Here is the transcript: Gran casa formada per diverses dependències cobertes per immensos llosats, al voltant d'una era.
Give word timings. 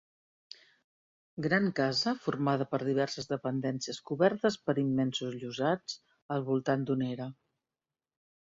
Gran 1.45 1.67
casa 1.79 2.13
formada 2.23 2.67
per 2.71 2.79
diverses 2.87 3.29
dependències 3.33 4.01
cobertes 4.13 4.57
per 4.71 4.77
immensos 4.87 5.39
llosats, 5.45 5.99
al 6.37 6.45
voltant 6.49 6.89
d'una 6.89 7.13
era. 7.19 7.33